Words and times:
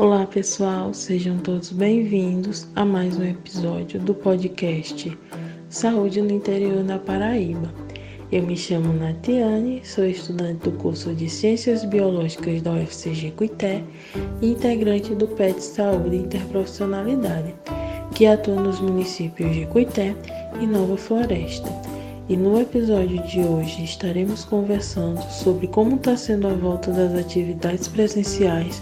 Olá 0.00 0.24
pessoal, 0.24 0.94
sejam 0.94 1.36
todos 1.36 1.70
bem-vindos 1.70 2.66
a 2.74 2.86
mais 2.86 3.18
um 3.18 3.22
episódio 3.22 4.00
do 4.00 4.14
podcast 4.14 5.14
Saúde 5.68 6.22
no 6.22 6.32
Interior 6.32 6.82
da 6.82 6.98
Paraíba. 6.98 7.70
Eu 8.32 8.42
me 8.44 8.56
chamo 8.56 8.94
Natiane, 8.94 9.82
sou 9.84 10.06
estudante 10.06 10.64
do 10.64 10.72
curso 10.78 11.14
de 11.14 11.28
Ciências 11.28 11.84
Biológicas 11.84 12.62
da 12.62 12.72
UFCG 12.72 13.32
Cuité 13.32 13.84
e 14.40 14.52
integrante 14.52 15.14
do 15.14 15.28
PET 15.28 15.62
Saúde 15.62 16.16
e 16.16 16.20
Interprofissionalidade, 16.20 17.54
que 18.14 18.24
atua 18.24 18.54
nos 18.54 18.80
municípios 18.80 19.54
de 19.54 19.66
Cuité 19.66 20.16
e 20.62 20.66
Nova 20.66 20.96
Floresta. 20.96 21.68
E 22.26 22.38
no 22.38 22.58
episódio 22.58 23.22
de 23.24 23.40
hoje 23.40 23.84
estaremos 23.84 24.46
conversando 24.46 25.20
sobre 25.30 25.66
como 25.66 25.96
está 25.96 26.16
sendo 26.16 26.48
a 26.48 26.54
volta 26.54 26.90
das 26.90 27.14
atividades 27.20 27.86
presenciais 27.86 28.80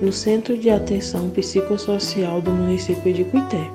no 0.00 0.12
Centro 0.12 0.56
de 0.56 0.70
Atenção 0.70 1.28
Psicossocial 1.30 2.40
do 2.40 2.50
município 2.50 3.12
de 3.12 3.24
Cuité. 3.24 3.70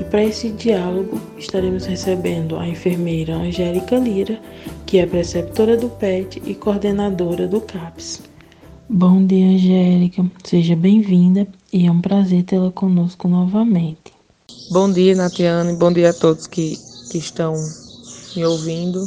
E 0.00 0.04
para 0.04 0.24
esse 0.24 0.50
diálogo 0.50 1.20
estaremos 1.38 1.86
recebendo 1.86 2.56
a 2.56 2.68
enfermeira 2.68 3.34
Angélica 3.34 3.96
Lira, 3.96 4.40
que 4.84 4.98
é 4.98 5.06
preceptora 5.06 5.76
do 5.76 5.88
PET 5.88 6.42
e 6.44 6.54
coordenadora 6.54 7.46
do 7.48 7.60
CAPS. 7.60 8.22
Bom 8.88 9.26
dia, 9.26 9.46
Angélica. 9.46 10.24
Seja 10.44 10.76
bem-vinda 10.76 11.46
e 11.72 11.86
é 11.86 11.90
um 11.90 12.00
prazer 12.00 12.44
tê-la 12.44 12.70
conosco 12.70 13.26
novamente. 13.26 14.12
Bom 14.70 14.92
dia, 14.92 15.14
Natiane. 15.14 15.74
Bom 15.74 15.92
dia 15.92 16.10
a 16.10 16.14
todos 16.14 16.46
que, 16.46 16.76
que 17.10 17.18
estão 17.18 17.54
me 18.36 18.44
ouvindo. 18.44 19.00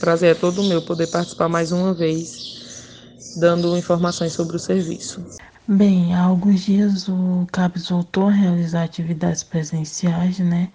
Prazer 0.00 0.32
é 0.32 0.34
todo 0.34 0.64
meu 0.64 0.82
poder 0.82 1.06
participar 1.06 1.48
mais 1.48 1.70
uma 1.70 1.94
vez, 1.94 2.82
dando 3.36 3.76
informações 3.76 4.32
sobre 4.32 4.56
o 4.56 4.58
serviço. 4.58 5.20
Bem, 5.66 6.14
há 6.14 6.22
alguns 6.22 6.62
dias 6.62 7.08
o 7.08 7.46
CAPES 7.52 7.88
voltou 7.88 8.28
a 8.28 8.32
realizar 8.32 8.82
atividades 8.84 9.42
presenciais, 9.44 10.38
né? 10.40 10.72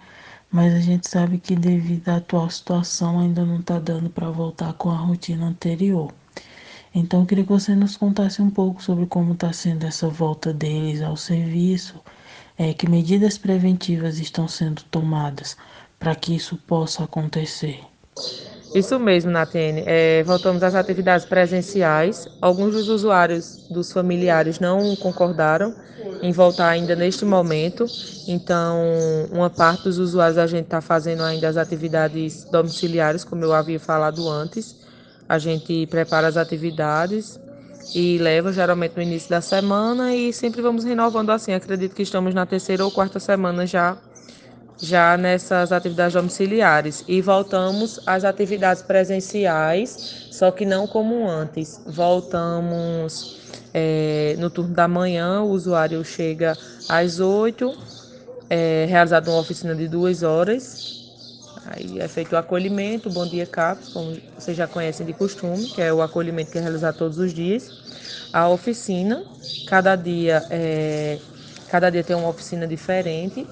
Mas 0.50 0.72
a 0.74 0.80
gente 0.80 1.08
sabe 1.08 1.38
que 1.38 1.54
devido 1.54 2.08
à 2.08 2.16
atual 2.16 2.48
situação 2.50 3.20
ainda 3.20 3.44
não 3.44 3.60
está 3.60 3.78
dando 3.78 4.08
para 4.10 4.30
voltar 4.30 4.72
com 4.74 4.90
a 4.90 4.96
rotina 4.96 5.46
anterior. 5.46 6.12
Então 6.94 7.20
eu 7.20 7.26
queria 7.26 7.44
que 7.44 7.50
você 7.50 7.74
nos 7.74 7.96
contasse 7.98 8.40
um 8.40 8.50
pouco 8.50 8.82
sobre 8.82 9.06
como 9.06 9.34
está 9.34 9.52
sendo 9.52 9.84
essa 9.86 10.08
volta 10.08 10.52
deles 10.54 11.02
ao 11.02 11.16
serviço, 11.16 12.00
é, 12.56 12.72
que 12.72 12.88
medidas 12.88 13.36
preventivas 13.36 14.18
estão 14.18 14.48
sendo 14.48 14.82
tomadas 14.84 15.56
para 15.98 16.14
que 16.14 16.34
isso 16.34 16.56
possa 16.56 17.04
acontecer. 17.04 17.82
Isso 18.74 18.98
mesmo, 18.98 19.30
Natiene. 19.30 19.82
É, 19.86 20.22
voltamos 20.24 20.62
às 20.62 20.74
atividades 20.74 21.26
presenciais. 21.26 22.28
Alguns 22.40 22.74
dos 22.74 22.88
usuários, 22.88 23.60
dos 23.68 23.90
familiares, 23.92 24.60
não 24.60 24.94
concordaram 24.94 25.74
em 26.20 26.32
voltar 26.32 26.68
ainda 26.68 26.94
neste 26.94 27.24
momento. 27.24 27.90
Então, 28.26 28.78
uma 29.30 29.48
parte 29.48 29.84
dos 29.84 29.98
usuários 29.98 30.36
a 30.38 30.46
gente 30.46 30.64
está 30.64 30.80
fazendo 30.82 31.22
ainda 31.22 31.48
as 31.48 31.56
atividades 31.56 32.44
domiciliares, 32.44 33.24
como 33.24 33.42
eu 33.44 33.54
havia 33.54 33.80
falado 33.80 34.28
antes. 34.28 34.76
A 35.28 35.38
gente 35.38 35.86
prepara 35.86 36.26
as 36.28 36.36
atividades 36.36 37.40
e 37.94 38.18
leva 38.18 38.52
geralmente 38.52 38.96
no 38.96 39.02
início 39.02 39.30
da 39.30 39.40
semana 39.40 40.14
e 40.14 40.32
sempre 40.32 40.60
vamos 40.60 40.84
renovando 40.84 41.30
assim. 41.30 41.52
Acredito 41.52 41.94
que 41.94 42.02
estamos 42.02 42.34
na 42.34 42.44
terceira 42.46 42.84
ou 42.84 42.90
quarta 42.92 43.18
semana 43.18 43.66
já 43.66 43.98
já 44.80 45.16
nessas 45.16 45.72
atividades 45.72 46.14
domiciliares 46.14 47.04
e 47.08 47.20
voltamos 47.20 48.00
às 48.06 48.24
atividades 48.24 48.82
presenciais, 48.82 50.28
só 50.30 50.50
que 50.50 50.64
não 50.64 50.86
como 50.86 51.28
antes. 51.28 51.80
Voltamos 51.84 53.38
é, 53.74 54.36
no 54.38 54.48
turno 54.48 54.74
da 54.74 54.86
manhã, 54.86 55.42
o 55.42 55.50
usuário 55.50 56.04
chega 56.04 56.56
às 56.88 57.18
8, 57.18 57.76
é 58.48 58.86
realizada 58.88 59.30
uma 59.30 59.40
oficina 59.40 59.74
de 59.74 59.88
duas 59.88 60.22
horas. 60.22 60.96
Aí 61.66 61.98
é 62.00 62.08
feito 62.08 62.32
o 62.32 62.36
acolhimento, 62.36 63.10
Bom 63.10 63.26
Dia 63.26 63.44
CAPS, 63.44 63.90
como 63.92 64.16
vocês 64.38 64.56
já 64.56 64.66
conhecem 64.66 65.04
de 65.04 65.12
costume, 65.12 65.66
que 65.66 65.82
é 65.82 65.92
o 65.92 66.00
acolhimento 66.00 66.50
que 66.50 66.58
é 66.58 66.60
realizado 66.62 66.96
todos 66.96 67.18
os 67.18 67.34
dias. 67.34 67.70
A 68.32 68.48
oficina, 68.48 69.22
cada 69.66 69.94
dia, 69.96 70.42
é, 70.50 71.18
cada 71.68 71.90
dia 71.90 72.02
tem 72.02 72.16
uma 72.16 72.28
oficina 72.28 72.66
diferente 72.66 73.46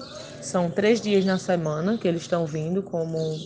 são 0.47 0.69
três 0.69 1.01
dias 1.01 1.25
na 1.25 1.37
semana 1.37 1.97
que 1.97 2.07
eles 2.07 2.21
estão 2.21 2.45
vindo, 2.45 2.81
como, 2.81 3.39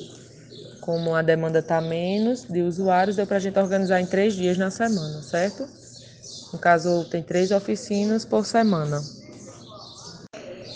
como 0.80 1.16
a 1.16 1.22
demanda 1.22 1.60
está 1.60 1.82
menos 1.82 2.44
de 2.44 2.62
usuários, 2.62 3.16
deu 3.16 3.28
para 3.28 3.38
a 3.38 3.40
gente 3.40 3.58
organizar 3.58 4.00
em 4.00 4.06
três 4.06 4.34
dias 4.34 4.58
na 4.58 4.70
semana, 4.70 5.22
certo? 5.22 5.68
No 6.54 6.60
caso, 6.60 7.06
tem 7.10 7.24
três 7.24 7.52
oficinas 7.52 8.26
por 8.26 8.46
semana. 8.46 9.04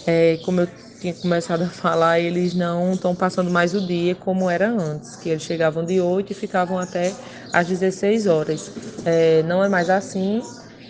É, 0.07 0.37
como 0.43 0.61
eu 0.61 0.67
tinha 0.99 1.13
começado 1.13 1.63
a 1.63 1.67
falar, 1.69 2.19
eles 2.19 2.53
não 2.53 2.93
estão 2.93 3.13
passando 3.13 3.51
mais 3.51 3.73
o 3.73 3.81
dia 3.81 4.15
como 4.15 4.49
era 4.49 4.69
antes, 4.69 5.15
que 5.15 5.29
eles 5.29 5.43
chegavam 5.43 5.85
de 5.85 5.99
8 5.99 6.31
e 6.31 6.35
ficavam 6.35 6.79
até 6.79 7.13
às 7.51 7.67
16 7.67 8.25
horas. 8.25 8.71
É, 9.05 9.43
não 9.43 9.63
é 9.63 9.69
mais 9.69 9.89
assim, 9.89 10.41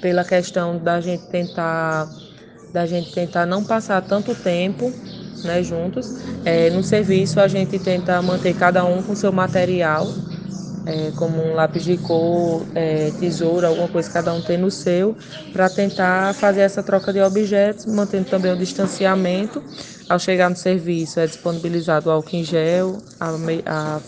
pela 0.02 0.24
questão 0.24 0.78
da 0.78 1.02
gente 1.02 1.24
tentar 1.26 2.10
da 2.72 2.86
gente 2.86 3.10
tentar 3.12 3.46
não 3.46 3.64
passar 3.64 4.02
tanto 4.02 4.36
tempo 4.36 4.92
né, 5.44 5.64
juntos. 5.64 6.20
É, 6.44 6.70
no 6.70 6.84
serviço 6.84 7.40
a 7.40 7.48
gente 7.48 7.78
tenta 7.80 8.22
manter 8.22 8.56
cada 8.56 8.84
um 8.86 9.02
com 9.02 9.16
seu 9.16 9.32
material, 9.32 10.08
é, 10.86 11.12
como 11.16 11.42
um 11.42 11.56
lápis 11.56 11.84
de 11.84 11.98
cor, 11.98 12.66
é, 12.76 13.12
tesoura, 13.20 13.68
alguma 13.68 13.88
coisa 13.88 14.10
cada 14.12 14.34
um 14.34 14.42
tem 14.42 14.58
no 14.58 14.70
seu, 14.70 15.16
para 15.52 15.70
tentar 15.70 16.34
fazer 16.36 16.62
essa 16.62 16.84
troca 16.84 17.12
de 17.12 17.20
objetos, 17.22 17.86
mantendo 17.86 18.30
também 18.30 18.52
o 18.52 18.58
distanciamento. 18.58 19.64
Ao 20.08 20.20
chegar 20.20 20.50
no 20.50 20.56
serviço 20.56 21.20
é 21.20 21.26
disponibilizado 21.26 22.10
o 22.10 22.12
álcool 22.12 22.36
em 22.36 22.44
gel, 22.44 23.00
a, 23.20 23.32
a 23.66 24.02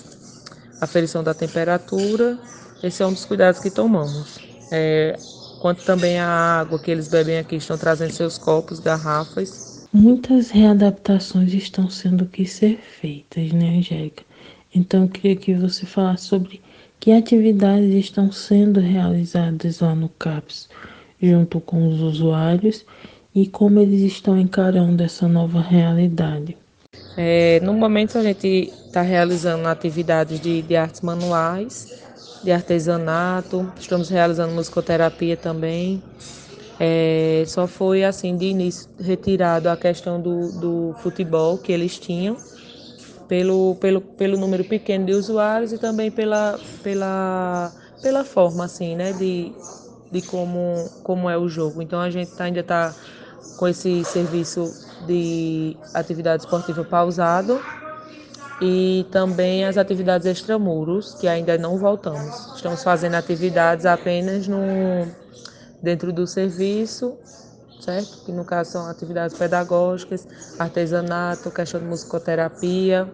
aferição 0.82 1.24
da 1.24 1.34
temperatura. 1.34 2.38
Esse 2.84 3.02
é 3.02 3.06
um 3.08 3.14
dos 3.14 3.26
cuidados 3.26 3.60
que 3.60 3.72
tomamos. 3.72 4.40
É, 4.72 5.18
quanto 5.60 5.84
também 5.84 6.20
a 6.20 6.28
água 6.60 6.78
que 6.78 6.92
eles 6.92 7.08
bebem 7.08 7.40
aqui, 7.40 7.56
estão 7.56 7.78
trazendo 7.80 8.12
seus 8.12 8.38
copos, 8.38 8.80
garrafas 8.80 9.77
Muitas 9.94 10.52
readaptações 10.52 11.54
estão 11.54 11.90
sendo 11.90 12.26
que 12.26 12.46
ser 12.46 12.78
feitas, 12.78 13.52
né, 13.54 13.78
Angélica? 13.78 14.24
Então 14.76 15.04
eu 15.04 15.10
queria 15.10 15.36
que 15.36 15.54
você 15.54 15.86
falasse 15.86 16.26
sobre 16.26 16.62
que 17.00 17.12
atividades 17.12 17.94
estão 17.94 18.32
sendo 18.32 18.80
realizadas 18.82 19.80
lá 19.80 19.96
no 19.96 20.10
CAPS, 20.10 20.68
junto 21.22 21.62
com 21.62 21.88
os 21.88 22.02
usuários, 22.02 22.86
e 23.34 23.48
como 23.48 23.80
eles 23.80 24.02
estão 24.02 24.38
encarando 24.38 25.02
essa 25.02 25.28
nova 25.28 25.62
realidade. 25.62 26.58
É, 27.16 27.60
no 27.62 27.74
momento 27.74 28.18
a 28.18 28.24
gente 28.24 28.74
está 28.86 29.02
realizando 29.02 29.68
atividades 29.68 30.40
de, 30.40 30.62
de 30.62 30.76
artes 30.76 31.02
manuais, 31.02 32.04
de 32.44 32.52
artesanato, 32.52 33.72
estamos 33.80 34.10
realizando 34.10 34.54
musicoterapia 34.54 35.38
também. 35.38 36.04
É, 36.80 37.44
só 37.48 37.66
foi 37.66 38.04
assim 38.04 38.38
de 38.38 38.46
início 38.46 38.90
retirado 39.00 39.68
a 39.68 39.76
questão 39.76 40.22
do, 40.22 40.52
do 40.52 40.96
futebol 41.00 41.58
que 41.58 41.72
eles 41.72 41.98
tinham 41.98 42.38
pelo, 43.28 43.76
pelo, 43.76 44.02
pelo 44.02 44.38
número 44.38 44.64
pequeno 44.64 45.06
de 45.06 45.14
usuários 45.14 45.74
e 45.74 45.78
também 45.78 46.12
pela, 46.12 46.60
pela, 46.84 47.72
pela 48.02 48.24
forma 48.24 48.66
assim, 48.66 48.96
né, 48.96 49.12
de, 49.12 49.52
de 50.12 50.22
como, 50.22 50.90
como 51.04 51.30
é 51.30 51.38
o 51.38 51.48
jogo. 51.48 51.82
Então 51.82 52.00
a 52.00 52.10
gente 52.10 52.32
tá, 52.32 52.46
ainda 52.46 52.62
está 52.62 52.96
com 53.56 53.68
esse 53.68 54.06
serviço 54.06 54.76
de 55.00 55.76
atividade 55.94 56.44
esportiva 56.44 56.84
pausado 56.84 57.60
e 58.62 59.06
também 59.12 59.66
as 59.66 59.78
atividades 59.78 60.26
extramuros, 60.26 61.16
que 61.16 61.28
ainda 61.28 61.58
não 61.58 61.78
voltamos. 61.78 62.54
Estamos 62.56 62.84
fazendo 62.84 63.16
atividades 63.16 63.86
apenas 63.86 64.48
no 64.48 65.16
dentro 65.82 66.12
do 66.12 66.26
serviço, 66.26 67.18
certo? 67.80 68.24
Que 68.26 68.32
no 68.32 68.44
caso 68.46 68.72
são 68.72 68.88
atividades 68.88 69.38
pedagógicas, 69.38 70.28
artesanato, 70.58 71.52
questão 71.52 71.80
de 71.80 71.86
musicoterapia, 71.86 73.12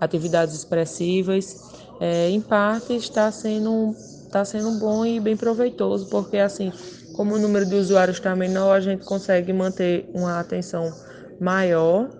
atividades 0.00 0.54
expressivas. 0.54 1.60
É, 2.00 2.28
em 2.30 2.40
parte 2.40 2.94
está 2.94 3.30
sendo, 3.30 3.94
está 4.24 4.44
sendo 4.44 4.72
bom 4.72 5.04
e 5.04 5.20
bem 5.20 5.36
proveitoso, 5.36 6.06
porque 6.08 6.38
assim, 6.38 6.72
como 7.12 7.34
o 7.34 7.38
número 7.38 7.66
de 7.66 7.76
usuários 7.76 8.16
está 8.16 8.34
menor, 8.34 8.76
a 8.76 8.80
gente 8.80 9.04
consegue 9.04 9.52
manter 9.52 10.08
uma 10.12 10.40
atenção 10.40 10.92
maior 11.40 12.10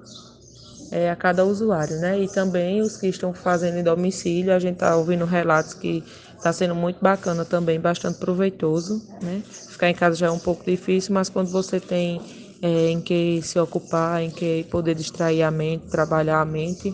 é, 0.92 1.10
a 1.10 1.16
cada 1.16 1.44
usuário, 1.44 1.98
né? 1.98 2.20
E 2.20 2.28
também 2.28 2.82
os 2.82 2.96
que 2.96 3.08
estão 3.08 3.32
fazendo 3.32 3.78
em 3.78 3.82
domicílio, 3.82 4.54
a 4.54 4.58
gente 4.58 4.74
está 4.74 4.94
ouvindo 4.94 5.24
relatos 5.24 5.74
que 5.74 6.04
Está 6.42 6.52
sendo 6.52 6.74
muito 6.74 6.98
bacana 7.00 7.44
também, 7.44 7.78
bastante 7.78 8.18
proveitoso, 8.18 9.00
né? 9.22 9.44
Ficar 9.68 9.88
em 9.90 9.94
casa 9.94 10.16
já 10.16 10.26
é 10.26 10.30
um 10.30 10.40
pouco 10.40 10.64
difícil, 10.68 11.14
mas 11.14 11.28
quando 11.28 11.52
você 11.52 11.78
tem 11.78 12.20
é, 12.60 12.88
em 12.90 13.00
que 13.00 13.40
se 13.42 13.60
ocupar, 13.60 14.20
em 14.20 14.28
que 14.28 14.64
poder 14.64 14.96
distrair 14.96 15.44
a 15.44 15.52
mente, 15.52 15.86
trabalhar 15.86 16.40
a 16.40 16.44
mente, 16.44 16.92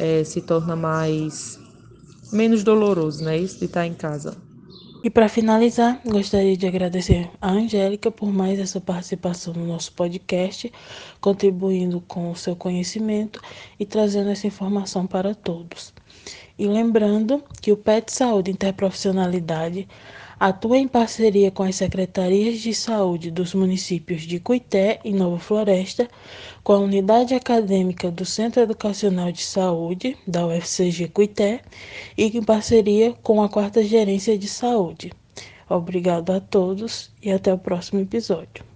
é, 0.00 0.24
se 0.24 0.40
torna 0.40 0.74
mais 0.74 1.60
menos 2.32 2.64
doloroso, 2.64 3.22
né? 3.22 3.38
Isso 3.38 3.60
de 3.60 3.66
estar 3.66 3.86
em 3.86 3.94
casa. 3.94 4.36
E 5.04 5.10
para 5.10 5.28
finalizar, 5.28 6.00
gostaria 6.06 6.56
de 6.56 6.64
agradecer 6.64 7.28
a 7.40 7.50
Angélica 7.50 8.08
por 8.08 8.32
mais 8.32 8.60
essa 8.60 8.80
participação 8.80 9.52
no 9.52 9.66
nosso 9.66 9.92
podcast, 9.94 10.72
contribuindo 11.20 12.00
com 12.02 12.30
o 12.30 12.36
seu 12.36 12.54
conhecimento 12.54 13.40
e 13.80 13.84
trazendo 13.84 14.30
essa 14.30 14.46
informação 14.46 15.04
para 15.04 15.34
todos. 15.34 15.92
E 16.58 16.66
lembrando 16.66 17.42
que 17.60 17.72
o 17.72 17.76
PET 17.76 18.12
Saúde 18.12 18.50
Interprofissionalidade 18.50 19.88
atua 20.38 20.76
em 20.76 20.88
parceria 20.88 21.52
com 21.52 21.62
as 21.62 21.76
secretarias 21.76 22.58
de 22.58 22.74
saúde 22.74 23.30
dos 23.30 23.54
municípios 23.54 24.22
de 24.22 24.40
Cuité 24.40 24.98
e 25.04 25.12
Nova 25.12 25.38
Floresta, 25.38 26.08
com 26.64 26.72
a 26.72 26.78
unidade 26.78 27.32
acadêmica 27.32 28.10
do 28.10 28.24
Centro 28.24 28.60
Educacional 28.60 29.30
de 29.30 29.42
Saúde 29.42 30.16
da 30.26 30.44
UFCG 30.44 31.08
Cuité 31.08 31.60
e 32.18 32.36
em 32.36 32.42
parceria 32.42 33.12
com 33.22 33.40
a 33.40 33.48
quarta 33.48 33.84
gerência 33.84 34.36
de 34.36 34.48
saúde. 34.48 35.12
Obrigado 35.68 36.30
a 36.30 36.40
todos 36.40 37.12
e 37.22 37.30
até 37.30 37.54
o 37.54 37.58
próximo 37.58 38.00
episódio. 38.00 38.71